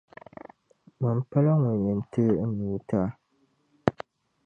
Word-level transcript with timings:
Mani 0.99 1.21
pala 1.29 1.53
ŋun 1.61 1.77
yɛn 1.85 1.99
teei 2.11 2.39
n 2.47 2.49
nuu 2.57 2.77
ti 2.87 2.95
a. 3.03 3.05